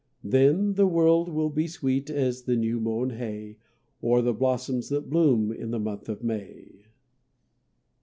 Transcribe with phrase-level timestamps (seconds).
[0.23, 3.57] Then the world will be sweet as the new mown hay,
[4.01, 6.87] Or the blossoms that bloom in the month of May.